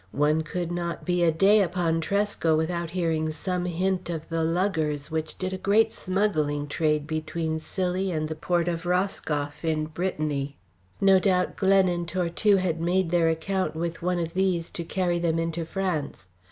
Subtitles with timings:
[0.17, 5.11] One could not be a day upon Tresco without hearing some hint of the luggers
[5.11, 10.57] which did a great smuggling trade between Scilly and the port of Roscoff in Brittany.
[10.99, 15.19] No doubt Glen and Tortue had made their account with one of these to carry
[15.19, 16.25] them into France.